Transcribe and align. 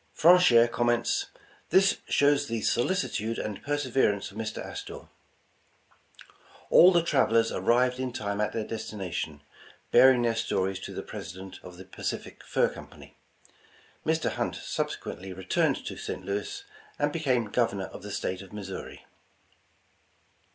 Franehere 0.17 0.67
comments: 0.67 1.27
"This 1.69 1.97
shows 2.09 2.47
the 2.47 2.61
solicitude 2.63 3.37
and 3.37 3.61
perseverence 3.61 4.31
of 4.31 4.37
Mr. 4.37 4.57
Astor." 4.57 5.01
All 6.71 6.91
the 6.91 7.03
travelers 7.03 7.51
arrived 7.51 7.99
in 7.99 8.11
time 8.11 8.41
at 8.41 8.51
their 8.51 8.65
destination, 8.65 9.43
bearing 9.91 10.23
their 10.23 10.33
stories 10.33 10.79
to 10.79 10.93
the 10.95 11.03
President 11.03 11.59
of 11.61 11.77
the 11.77 11.85
Pacific 11.85 12.43
Fur 12.43 12.67
Company. 12.69 13.15
Mr. 14.03 14.31
Hunt 14.31 14.55
subsequently 14.55 15.33
returned 15.33 15.85
to 15.85 15.95
St. 15.95 16.25
Louis, 16.25 16.63
and 16.97 17.13
be 17.13 17.19
came 17.19 17.45
Governor 17.51 17.85
of 17.85 18.01
the 18.01 18.09
State 18.09 18.41
of 18.41 18.51
Missouri. 18.51 19.05